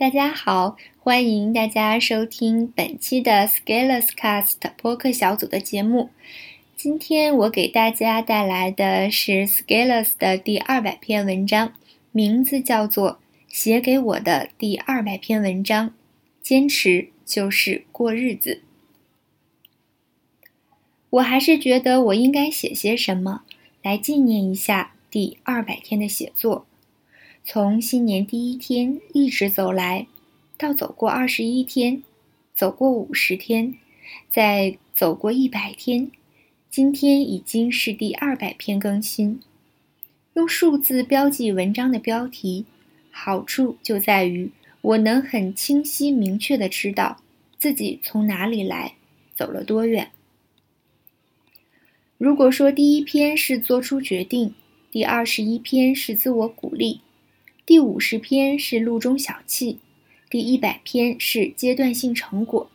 [0.00, 6.08] 大家好，欢迎大家收听本期的 Scalers Cast 播客小组的节目。
[6.74, 11.74] 今天我给大家带来的是 Scalers 的第二百篇文章，
[12.12, 13.12] 名字叫做
[13.46, 15.92] 《写给我的第二百篇文章：
[16.40, 18.62] 坚持就是过日子》。
[21.10, 23.42] 我还是觉得我应该写些什么
[23.82, 26.64] 来纪念一下第二百天的写作。
[27.44, 30.06] 从新年第一天一直走来，
[30.56, 32.02] 到走过二十一天，
[32.54, 33.74] 走过五十天，
[34.30, 36.10] 再走过一百天，
[36.70, 39.40] 今天已经是第二百篇更新。
[40.34, 42.66] 用数字标记文章的标题，
[43.10, 47.20] 好处就在于我能很清晰明确的知道
[47.58, 48.94] 自己从哪里来，
[49.34, 50.12] 走了多远。
[52.16, 54.54] 如果说第一篇是做出决定，
[54.92, 57.00] 第二十一篇是自我鼓励。
[57.70, 59.76] 第五十篇是路中小憩，
[60.28, 62.68] 第一百篇是阶段性成果，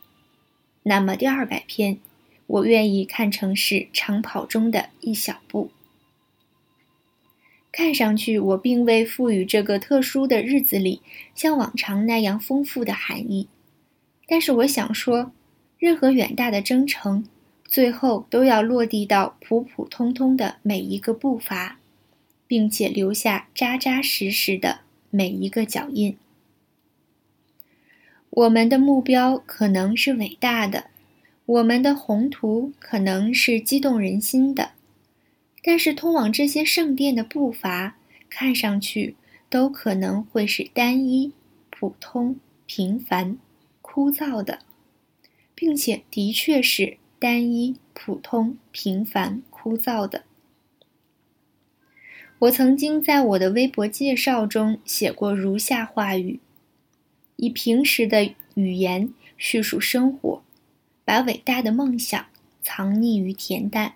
[0.84, 1.98] 那么第二百篇，
[2.46, 5.70] 我愿意看成是长跑中的一小步。
[7.70, 11.02] 看上去我并未赋予这个特殊的日子里
[11.34, 13.48] 像往常那样丰富的含义，
[14.26, 15.30] 但是我想说，
[15.78, 17.28] 任何远大的征程，
[17.66, 21.78] 最后都要落地到普普通通的每一个步伐，
[22.46, 24.85] 并且留下扎扎实实的。
[25.16, 26.14] 每一个脚印，
[28.28, 30.90] 我们的目标可能是伟大的，
[31.46, 34.72] 我们的宏图可能是激动人心的，
[35.62, 37.96] 但是通往这些圣殿的步伐，
[38.28, 39.16] 看上去
[39.48, 41.32] 都可能会是单一、
[41.70, 43.38] 普通、平凡、
[43.80, 44.58] 枯燥的，
[45.54, 50.24] 并且的确是单一、普通、平凡、枯燥的。
[52.40, 56.38] 我曾经在我的微博介绍中写过如下话语：
[57.36, 60.42] 以平时的语言叙述生活，
[61.02, 62.26] 把伟大的梦想
[62.62, 63.94] 藏匿于恬淡。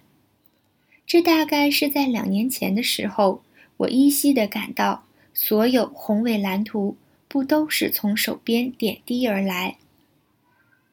[1.07, 3.43] 这大概是在两年前的时候，
[3.77, 6.97] 我依稀的感到，所有宏伟蓝图
[7.29, 9.77] 不都是从手边点滴而来？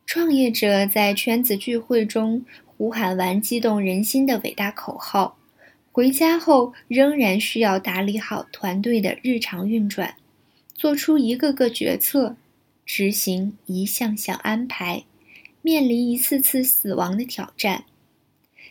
[0.06, 5.38] 创业者在圈子聚会中呼喊完激动人心的伟大口号。
[5.98, 10.14] 回家后仍然需要打理好团队的日常运转，
[10.76, 12.36] 做出一个个决策，
[12.86, 15.06] 执行一项项安排，
[15.64, 17.86] 面临一次次死亡的挑战。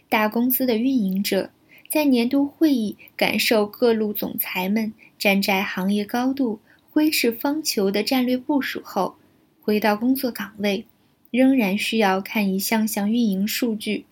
[0.09, 1.51] 大公司的运营者
[1.91, 6.61] 在年度会议感受各路总裁们站在行业高度
[6.93, 9.17] 挥斥方遒的战略部署后，
[9.61, 10.87] 回到工作岗位，
[11.33, 14.05] 仍然需要看一项项运营数据，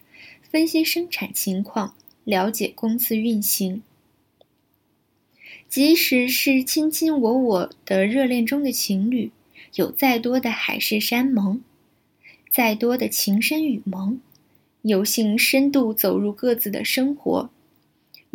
[0.50, 1.94] 分析生产情况。
[2.24, 3.82] 了解公司运行，
[5.68, 9.30] 即使是卿卿我我的热恋中的情侣，
[9.74, 11.60] 有再多的海誓山盟，
[12.50, 14.20] 再多的情深与盟，
[14.80, 17.50] 有幸深度走入各自的生活，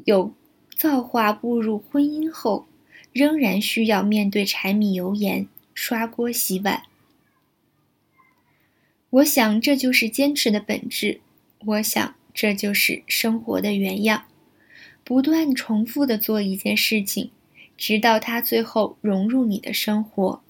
[0.06, 0.34] 有
[0.78, 2.68] 造化步入婚姻后，
[3.12, 6.84] 仍然需要面对柴米油盐、刷锅洗碗。
[9.10, 11.22] 我想，这就是坚持的本质。
[11.66, 12.19] 我想。
[12.34, 14.26] 这就是生活的原样，
[15.04, 17.32] 不断重复的做一件事情，
[17.76, 20.42] 直到它最后融入你的生活；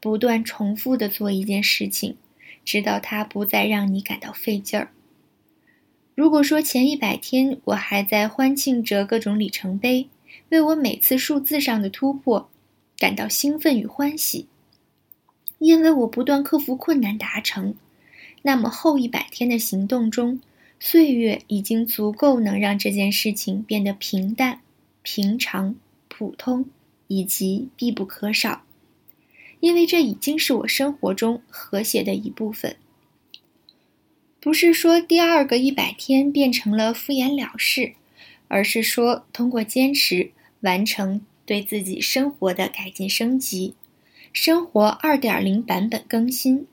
[0.00, 2.16] 不断重复的做一件事情，
[2.64, 4.90] 直到它不再让你感到费劲儿。
[6.14, 10.08] 如果说前一百天我还在欢庆着各种里程碑，
[10.50, 12.50] 为我每次数字上的突破
[12.98, 14.46] 感到兴奋与欢喜，
[15.58, 17.74] 因为我不断克服困难达成，
[18.42, 20.40] 那么后一百天的行动中。
[20.82, 24.62] 岁月已经足够能让这件事情变得平淡、
[25.02, 25.74] 平常、
[26.08, 26.64] 普通
[27.06, 28.62] 以及必不可少，
[29.60, 32.76] 因为这已经是我生活中和谐的一部分。
[34.40, 37.92] 不是说第二个一百天变成了敷衍了事，
[38.48, 40.30] 而是说通过坚持
[40.60, 43.74] 完成对自己生活的改进升级，
[44.32, 46.66] 生活二点零版本更新，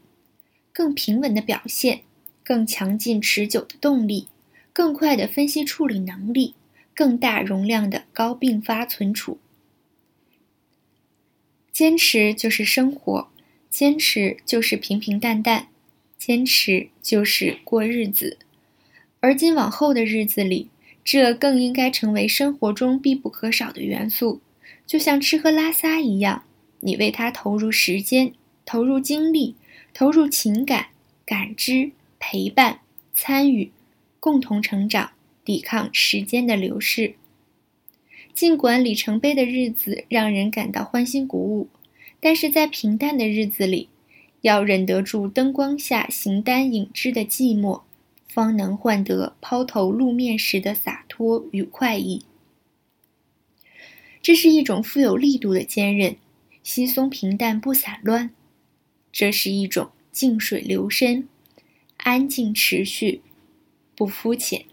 [0.71, 2.03] 更平稳的表现。
[2.47, 4.29] 更强劲持久的动力，
[4.71, 6.55] 更快的分析处理能力，
[6.95, 9.37] 更大容量的高并发存储。
[11.73, 13.27] 坚持就是生活，
[13.69, 15.67] 坚持就是平平淡淡，
[16.17, 18.37] 坚持就是过日子。
[19.19, 20.69] 而今往后的日子里，
[21.03, 24.39] 这更应该成为生活中必不可少的元素，
[24.85, 26.45] 就像吃喝拉撒一样，
[26.79, 28.31] 你为它投入时间，
[28.65, 29.55] 投入精力，
[29.93, 30.87] 投入情感，
[31.25, 31.91] 感知。
[32.19, 32.79] 陪伴、
[33.13, 33.71] 参与、
[34.19, 35.11] 共同成长、
[35.45, 37.15] 抵抗时间的流逝。
[38.33, 41.69] 尽管里程碑的日子让人感到欢欣鼓舞，
[42.19, 43.89] 但是在平淡的日子里，
[44.41, 47.81] 要忍得住灯光下形单影只的寂寞，
[48.27, 52.21] 方能换得抛头露面时的洒脱与快意。
[54.21, 56.17] 这是一种富有力度的坚韧，
[56.61, 58.29] 稀松平淡不散乱；
[59.11, 61.27] 这是一种静水流深，
[62.07, 63.21] 安静持续，
[63.93, 64.63] 不肤浅。